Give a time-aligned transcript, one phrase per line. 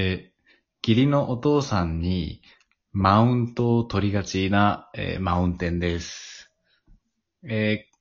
[0.00, 0.38] えー
[0.86, 2.40] 義理のお父さんに
[2.92, 6.52] マウントを取りがちな、えーマウンテンです。
[7.42, 7.98] えー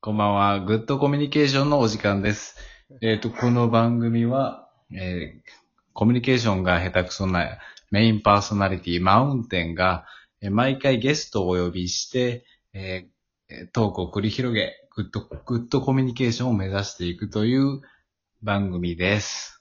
[0.00, 0.60] こんばんは。
[0.60, 2.56] グッドコミュニケーションのお時間です。
[3.00, 5.42] えっ、と、この番組は、え
[5.92, 7.58] コミュニケーションが下手くそな
[7.90, 10.06] メインパーソナリティマウンテンが、
[10.40, 13.08] え毎回ゲストをお呼びして、え
[13.72, 17.80] トークを繰り広げ、グッド、グッドコミュニケーションを目指していくという
[18.40, 19.54] 番組です。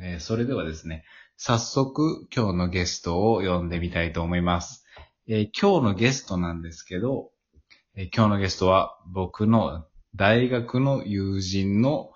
[0.00, 1.04] えそれではですね、
[1.40, 4.84] 早速今日のゲストを呼んでみたいと思います。
[5.28, 7.30] えー今日のゲストなんですけど、
[7.94, 9.84] えー今日のゲストは僕の
[10.16, 12.10] 大学の友人の、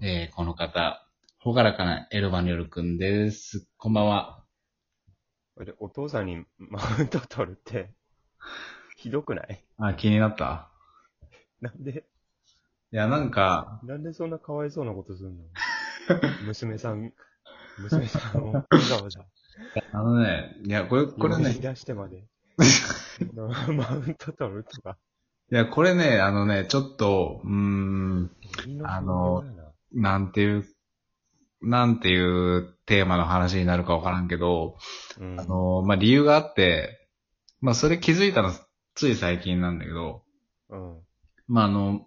[0.00, 1.04] えーこの方、
[1.40, 3.66] ほがらかなエルバニョルくんです。
[3.78, 4.44] こんばんは。
[5.56, 7.92] 俺、お父さんにマウント取るって、
[8.96, 9.64] ひどくない？
[9.78, 10.70] あ、気になった？
[11.60, 12.04] なんで、
[12.92, 15.44] いや、なんか、なんでそんなかわいそうなことすんの？
[16.46, 17.12] 娘さん、
[17.80, 18.52] 娘さんを。
[18.52, 19.24] わざわざ、
[19.92, 21.52] あのね、いや、これ、これね。
[21.54, 22.24] 出してまで、
[23.72, 24.96] マウント取るとか。
[25.50, 28.30] いや、これね、あのね、ちょっと、うーん、
[28.84, 29.44] あの
[29.92, 30.66] なんていう、
[31.62, 34.76] なんていうテーマの話になるかわからんけど、
[35.18, 37.08] うん、あの、まあ、理由があって、
[37.60, 38.52] まあ、それ気づいたの、
[38.94, 40.22] つい最近なんだけど、
[40.68, 40.98] うん。
[41.46, 42.06] まあ、あの、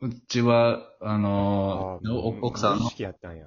[0.00, 3.46] うちは、あの、あお奥さんの無意識やったんや、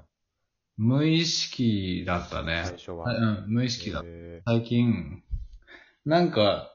[0.78, 2.64] 無意識だったね。
[2.66, 3.06] 最初は。
[3.06, 4.08] はいうん、無意識だった。
[4.10, 5.24] へ最近、
[6.06, 6.72] なんか、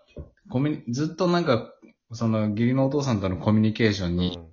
[0.50, 1.72] コミずっとなんか、
[2.12, 4.52] その、義理のお父さんとのコミュニケーションーに、うん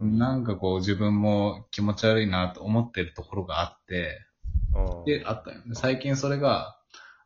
[0.00, 4.20] なんかこう自分も気持ち悪いなと思ってるところがあって、
[4.72, 5.74] うんで、あったよね。
[5.74, 6.78] 最近それが、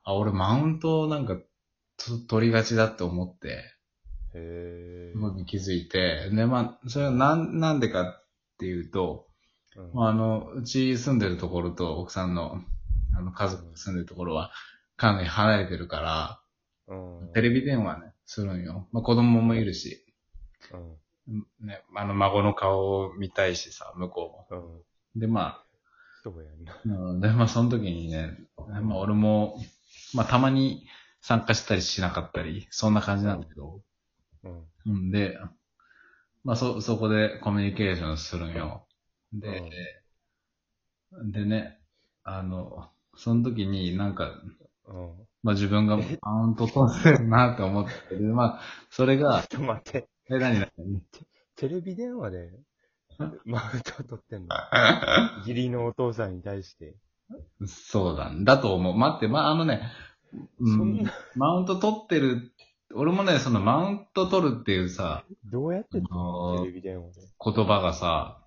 [0.05, 1.37] あ、俺マウントをなんか
[1.99, 3.63] と取りがちだって思って、
[4.35, 8.27] へすごい気づいて、で、まあ、それはなん、なんでかっ
[8.59, 9.32] ていうと、ー
[9.77, 9.93] うん。
[9.95, 12.63] まあ、あの、うち住んでるところと奥さんの、
[13.17, 14.53] あの、家族が住んでるところは、
[14.97, 16.41] かなり離れてるから、
[16.89, 17.33] うん。
[17.33, 18.89] テレビ電話ね、するんよ。
[18.93, 20.05] まあ、子供もいるし、
[20.73, 21.47] うん。
[21.67, 24.61] ね、あの、孫の顔を見たいしさ、向こうも。
[25.15, 25.21] うん。
[25.21, 25.63] で、ま
[26.23, 27.13] そうやんな。
[27.15, 27.21] ん。
[27.21, 29.61] で、まあ、その時にね、まあ、俺も、
[30.15, 30.87] まあ、たまに
[31.21, 33.81] 参加したりしなかったり、そんな感じなんだけど、
[34.45, 34.65] うん。
[34.87, 35.11] うん。
[35.11, 35.39] で、
[36.45, 38.87] まあ、そ、そこでコミュニケーションするんよ。
[39.33, 39.71] で、
[41.25, 41.79] でね、
[42.25, 44.31] あの、その時になんか、
[44.87, 45.13] うん。
[45.43, 48.61] まあ、自分がマウント取ってるなって思って、で、まあ、
[48.91, 50.71] それが、ちょっと待って、え、何何？
[51.57, 52.51] テレビ電話で
[53.45, 54.55] マウント取ってんの？
[55.41, 56.95] 義理のお父さんに対して。
[57.67, 58.97] そうだ、だと思う。
[58.97, 59.83] 待って、まあ、あのね、
[60.61, 61.05] うん
[61.37, 62.53] マウント取ってる、
[62.95, 66.01] 俺もね、そのマウント取るっていうさ、どうやってテ
[66.65, 67.21] レビ電話で。
[67.45, 68.42] 言葉がさ、うん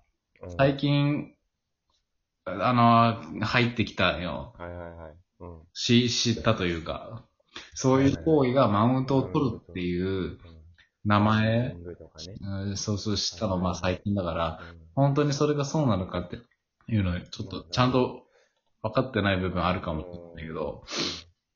[0.56, 1.34] 最近、
[2.44, 4.54] あの、入ってきたよ。
[4.58, 5.14] はいはいはい。
[5.40, 5.62] うん。
[5.72, 7.24] し、知ったというか、
[7.74, 10.38] そういう行為がマウントを取るっていう
[11.04, 11.76] 名前、
[12.76, 14.78] そうそう知ったの、まあ最近だから、うん。
[14.94, 16.36] 本当にそれがそうなのかって
[16.88, 18.26] いうのを、ちょっとちゃんと
[18.82, 20.84] 分かってない部分あるかもしれないけど、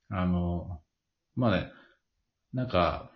[0.08, 0.80] あの、
[1.36, 1.72] まあね、
[2.52, 3.10] なんか、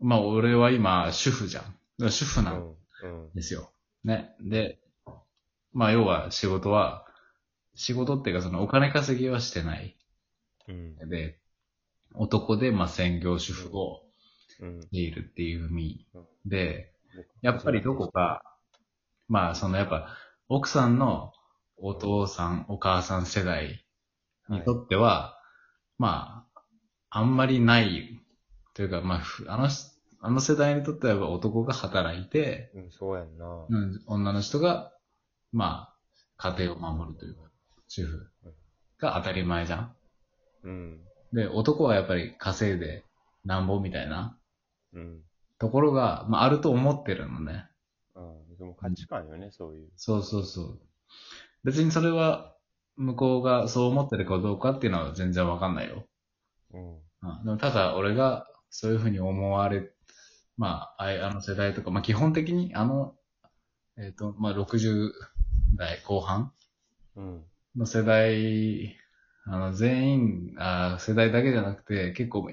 [0.00, 2.10] まあ俺は今主婦じゃん。
[2.10, 2.74] 主婦うなん。
[3.34, 3.72] ですよ。
[4.04, 4.34] ね。
[4.40, 4.78] で、
[5.72, 7.04] まあ要は仕事は、
[7.74, 9.96] 仕事っていうかそのお金稼ぎはしてない。
[10.68, 11.08] うん。
[11.08, 11.38] で、
[12.14, 14.02] 男でまあ専業主婦を
[14.60, 14.82] うん。
[14.82, 16.92] しているっていう意味うんで、
[17.42, 18.42] やっぱりどこか、
[19.28, 20.16] まあそのやっぱ
[20.48, 21.32] 奥さんの
[21.76, 23.84] お父さん、お母さん世代
[24.48, 25.38] にとっては、
[25.98, 26.62] まあ、
[27.10, 28.20] あんまりない、
[28.74, 29.86] というか、まあ、ふあのし、
[30.20, 33.66] あの世代にとってはやっぱ男が働いて、うん、そうやんな。
[33.68, 34.92] うん、女の人が、
[35.52, 35.92] ま
[36.38, 37.42] あ、家庭を守るというか、
[37.88, 38.30] 主婦
[38.98, 39.94] が当たり前じゃん。
[40.64, 41.00] うん。
[41.32, 43.04] で、男はやっぱり稼いで
[43.44, 44.38] なんぼみたいな
[44.92, 45.20] うん。
[45.58, 47.66] ところが、まあ、あると思ってるのね。
[48.14, 48.56] うん。
[48.58, 49.88] でも価値観よね、そういう。
[49.96, 50.80] そうそうそう。
[51.64, 52.54] 別にそれは、
[52.96, 56.04] 向こうがそう思ってるかどうかっていうのは全然わかんないよ。
[56.72, 56.96] うん。
[56.96, 59.92] うん、でもただ、俺がそういうふうに思われ、
[60.58, 63.14] まあ、あいあの世代とか、まあ基本的にあの、
[63.96, 65.12] えっ、と、まあ60
[65.76, 66.52] 代後半
[67.16, 67.44] うん。
[67.76, 68.96] の世代、
[69.46, 72.50] あの、全員、あ世代だけじゃなくて、結構、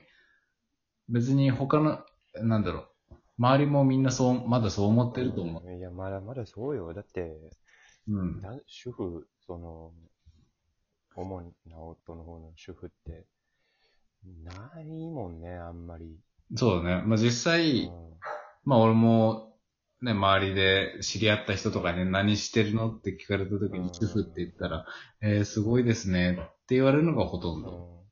[1.10, 2.00] 別に他の、
[2.36, 5.76] なんだろう、周りもみんなそう、まだそう思ってると思う。
[5.76, 6.94] いや、まだまだそうよ。
[6.94, 7.36] だって、
[8.08, 8.40] うん。
[8.40, 9.92] だ主婦、その、
[11.16, 13.26] 主な夫の方の主婦って、
[14.44, 16.20] ないもんね、あんまり。
[16.54, 17.04] そうだね。
[17.06, 18.06] まあ実際、うん
[18.66, 19.54] まあ俺も、
[20.02, 22.92] ね、周りで知り合った人とかに何してるの？
[22.92, 24.86] って聞かれた時うんに主婦って言ったら、
[25.22, 28.04] えー、すごいですねって言われるのがほとんど。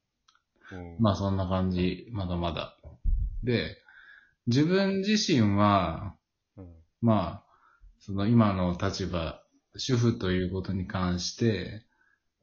[0.72, 0.98] うん。
[1.00, 2.78] まあそんな感じ、まだまだ。
[3.44, 3.78] で、
[4.48, 6.16] 自分自身は、
[6.56, 6.66] うん。
[7.02, 7.54] まあ、
[8.00, 9.42] その今の立場、
[9.76, 11.84] 主婦ということに関して、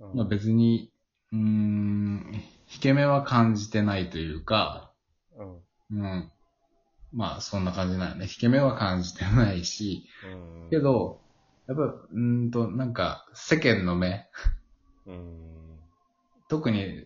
[0.00, 0.16] うん。
[0.16, 0.92] まあ別に、
[1.32, 4.92] うーん、引け目は感じてないというか、
[5.36, 5.60] うん。
[5.92, 6.30] うん。
[7.12, 8.24] まあそんな感じなんよね。
[8.24, 10.26] 引け目は感じてないし、う
[10.66, 10.70] ん。
[10.70, 11.20] けど、
[11.66, 14.26] やっぱ、うーんと、なんか、世間の目、
[15.06, 15.78] うん。
[16.48, 17.04] 特に、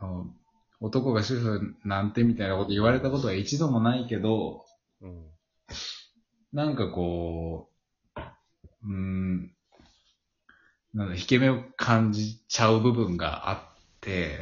[0.00, 0.26] あの、
[0.80, 4.64] 男が主婦なんてみたいなこと言われたことは一度もないけど、
[5.00, 5.26] うん。
[6.52, 7.70] なんかこ
[8.16, 8.20] う、
[8.84, 9.54] うーん、
[10.94, 13.58] なんだ、引け目を感じちゃう部分があっ
[14.00, 14.40] て、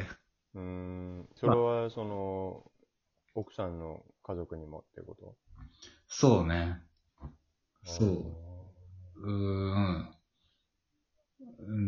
[0.53, 1.29] うん。
[1.39, 2.71] それは、その、
[3.35, 5.35] 奥さんの家族にもってこと？
[6.07, 6.81] そうね。
[7.83, 8.35] そう。
[9.15, 9.29] うー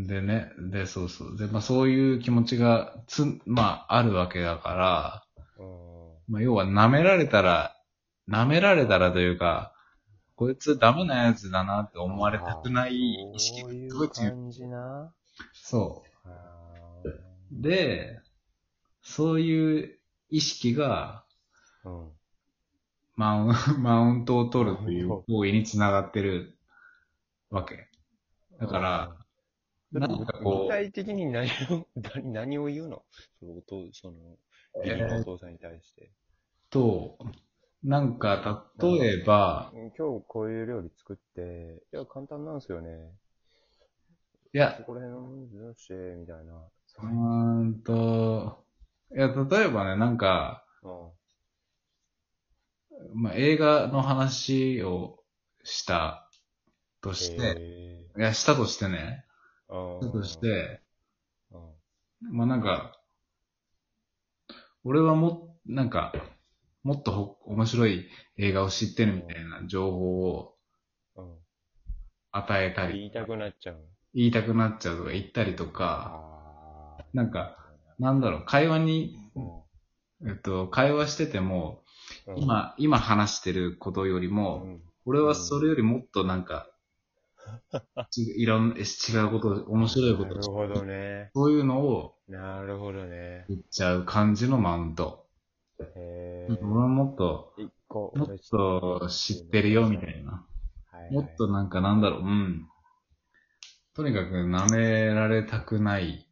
[0.04, 0.08] ん。
[0.08, 1.38] でね、で、そうそう。
[1.38, 5.26] で、まあそういう気持ちがつ、まああるわけだから、
[5.58, 5.66] うん。
[6.28, 7.76] まあ要は舐められたら、
[8.30, 9.74] 舐められたらというか、
[10.36, 12.96] こいつダメなやつだなって思われたくない
[13.34, 14.32] 意識がそういすごいう強い。
[14.32, 15.14] 感じな。
[15.54, 16.30] そあ
[17.04, 17.24] う。
[17.52, 18.22] で、
[19.02, 20.00] そういう
[20.30, 21.24] 意識が。
[23.16, 26.56] マウン マウントを取るという行為につながってる
[27.50, 27.88] わけ。
[28.60, 29.16] だから、
[29.94, 33.04] なんかこ具う、体的に何を、何 何を言うの？
[33.40, 34.18] そのお父、その、
[34.84, 36.12] 義理のお父さんに対して。
[36.70, 37.18] と、
[37.84, 42.90] なんか、例えば、今日こういう料理作って、いや、簡単なんですよね。
[44.54, 46.54] いやそ、こら辺のどうして、みたいな。
[47.00, 48.66] うーんと、
[49.16, 51.12] いや、例えばね、なんか、うん。
[53.14, 55.20] まあ、映画の話を
[55.64, 56.30] した
[57.02, 57.56] として、
[58.16, 60.02] へいや、したとしてね、ー。
[60.02, 60.82] したとし、て、
[61.52, 62.98] うんまあなんか、
[64.84, 66.14] 俺はも、なんか、
[66.84, 70.56] もっとほ面白い映画を知ってるみたいな情報を
[71.16, 71.34] うん。
[72.32, 73.78] 与えたり、言いたくなっちゃう。
[74.14, 76.34] 言いたくなっちゃうとか言ったりとか。
[77.14, 77.58] なんか、
[78.00, 79.16] なんだろう、会話に、
[80.22, 81.83] うん、えっと、会話してても、
[82.28, 86.70] うん、今、今話してることよりうも、ん、俺はそれよりもっとなんか、
[88.12, 88.84] ちいろんな、違う
[89.32, 91.32] こと、面白いこと、なるほどね。
[91.34, 93.46] そういうのをなるほどね。
[93.50, 95.28] 言っちゃう感じのマウント。
[95.96, 97.54] へ俺はもっと。
[97.90, 100.46] もっと知ってるよみたいな。
[100.92, 101.14] はいはい。
[101.14, 102.68] もっとなんかなんだろう、うん。
[103.96, 106.28] とにかく舐められたくない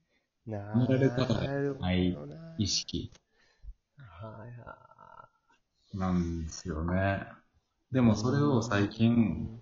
[0.48, 1.34] な見られたく
[1.80, 2.18] ない
[2.58, 3.12] 意識
[3.98, 4.91] はいは
[5.94, 7.24] なんですよね。
[7.92, 9.60] でもそれを最近、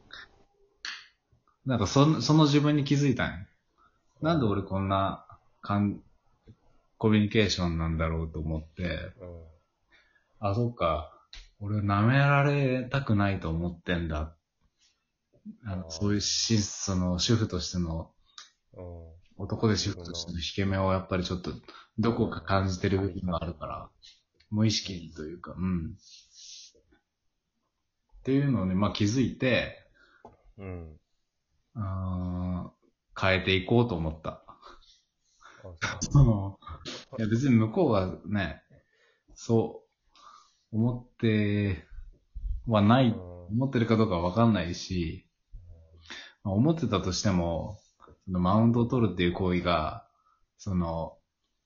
[1.66, 3.46] なんかそのその自分に気づいたんよ
[4.22, 5.26] なんで俺こんな
[5.62, 6.02] かん
[6.98, 8.88] コミュニケーションなんだろうと思って、い。
[10.40, 11.12] あ、そっか、
[11.60, 14.36] 俺舐められたくないと思ってんだ。
[15.66, 18.12] あのそういうし、その主婦としての。
[19.38, 21.52] 男で主婦としての引け目をやっぱりちょっと
[21.98, 23.90] どこか感じてる部分があるから、
[24.52, 25.96] 無意識にというか、うん。
[28.20, 29.88] っていうのに、まあ気づいて、
[30.58, 31.00] うん。
[31.76, 32.80] あー
[33.20, 34.44] 変えていこうと思った。
[35.84, 36.60] あそその、
[37.18, 38.62] いや別に向こうがね、
[39.36, 39.84] そ
[40.72, 41.86] う、思って
[42.66, 45.26] はない、思ってるかどうかはわかんないし、
[46.44, 47.78] まあ思ってたとしても、
[48.26, 50.06] そのマウントを取るっていう行為が、
[50.58, 51.18] その、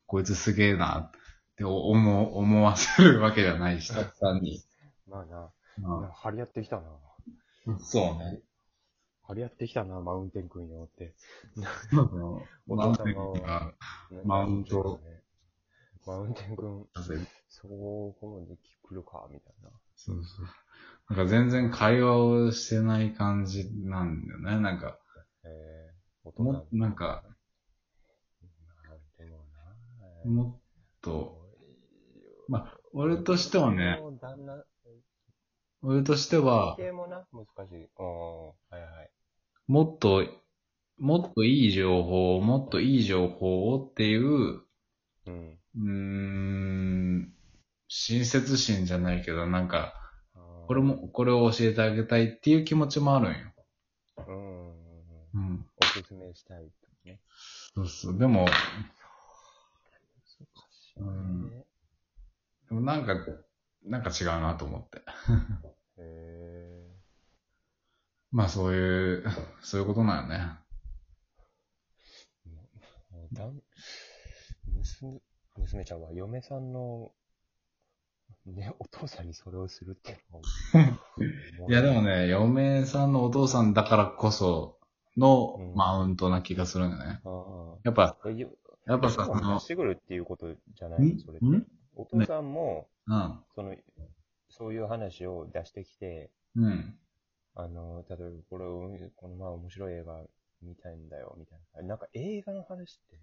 [0.08, 1.12] こいつすげえな
[1.54, 4.64] って思う思わせるわけじゃないし、たくさんに。
[5.08, 6.84] まあな、ま張り合ってきたな。
[7.68, 8.42] あ、そうね。
[9.28, 11.14] 張り合ってきたな、マウンテン君よって。
[12.68, 13.74] おマウン父様をテンが
[14.26, 15.22] マウントね。
[16.06, 16.88] マウンテン君、
[17.50, 19.70] そこまで来るか、みたいな。
[19.96, 20.46] そうそう。
[21.16, 24.60] なんか全然会話をしてない感じなんだよね。
[24.60, 24.98] なんか、
[25.44, 27.24] えー、大もなんか、
[30.26, 30.62] もっ
[31.02, 31.43] と、
[32.48, 34.00] まあ、俺としてはね、
[35.82, 37.90] 俺としては、系もな、難しい。
[38.00, 39.12] うん、はいはい。
[39.68, 40.26] もっと、
[40.98, 44.62] もっといい情報を、もっといい情報をっていう、
[45.26, 45.60] うん。
[45.76, 47.34] うーん、
[47.88, 49.94] 親切心じゃないけど、なんか、
[50.34, 53.38] ここれも、これを教えてあげたいっていう気持ちもあるんよ。
[54.28, 55.14] うん。
[55.34, 55.66] うん。
[55.82, 57.20] おすすめしたいとね。
[57.76, 58.18] そうそう。
[58.18, 58.56] でも、難
[60.72, 61.66] しいね。
[62.74, 63.16] でもなんか、
[63.86, 65.04] なんか違うなと思って。
[65.98, 66.90] へ
[68.32, 69.24] まあそういう、
[69.62, 70.58] そういうことなんよね。
[73.32, 73.62] だん
[74.68, 75.22] 娘、
[75.58, 77.12] 娘ちゃんは嫁さんの、
[78.46, 80.88] ね、お父さんにそれをするっていうのは
[81.60, 84.80] もう いやでもね、嫁さんのお父さんだからこそ
[85.16, 87.22] のうんマウントな気がするんよね。
[87.24, 88.18] あやっぱ、
[88.86, 91.20] やっぱさ、その出し、てくるっていうことじゃないの？
[91.20, 91.46] それって。
[91.46, 91.68] ん？
[91.96, 93.40] お父さんも、うん。
[93.56, 93.76] その、
[94.50, 96.98] そういう話を出してきて、うん。
[97.56, 100.24] あの、例えばこれを、この前面白い映画
[100.62, 101.88] 見たいんだよ、みたいな。
[101.90, 103.18] なんか映画の話って、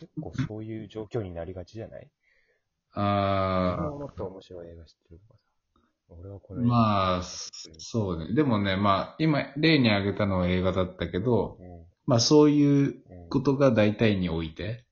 [0.00, 2.10] 結構そういう状況になりがちじゃない？
[2.92, 5.40] あもっと面白い映画知ってるとかさ。
[6.08, 7.22] 俺はこーの映画まあ、
[7.78, 8.34] そうね。
[8.34, 14.83] でもね、まあ、今、例に挙げたのは映画だったけど、うんまあそういううんことが大体において、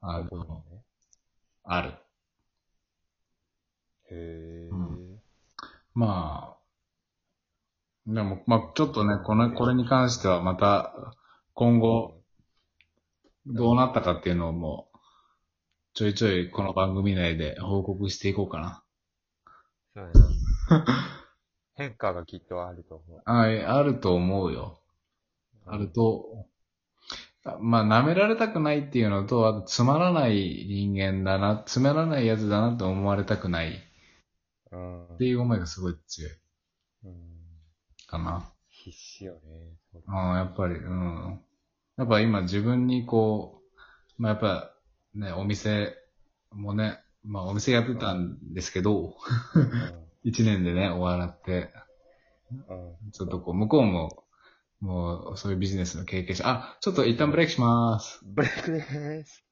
[0.00, 0.82] あここにの、ね
[1.64, 1.90] ある。
[4.10, 4.68] へえ。
[4.70, 5.20] うん
[5.94, 6.60] まあ、
[8.06, 11.14] でも、まあちょっとね、この、これに関してはまた、
[11.54, 12.20] 今後、
[13.46, 14.98] どうなったかっていうのをもう、
[15.94, 18.82] ちょいちょいこの番組内で報告していこうかな。
[19.94, 20.10] そうや
[20.78, 20.96] な。
[21.74, 23.22] 変化がきっとあると思う。
[23.24, 24.80] ああると思うよ。
[25.66, 26.49] あると、あ
[27.60, 33.78] まあ、舐められたくないっていうのと、あと、つまらない人間だな、つまらないやつだなと思われたくない
[34.70, 35.14] うん。
[35.14, 36.32] っていう思いがすごい強い
[37.04, 37.14] うん。
[38.06, 38.52] かな。
[38.68, 39.40] 必死よね。
[39.92, 41.40] そうああ、やっぱり、うん。
[41.96, 43.62] やっぱ今自分にこ
[44.18, 44.74] う、まあやっぱ
[45.14, 45.94] ね、お店
[46.50, 49.16] もね、まあお店やってたんですけど、
[50.24, 51.72] 一年でね、終わらって、
[52.68, 52.90] うん。
[52.90, 53.10] うん。
[53.12, 54.24] ちょっとこう、向こうも、
[54.80, 58.20] もう、そういうビジネスの経験者、あ、ちょっと一旦ブレイクします。
[58.24, 59.44] ブレイクです。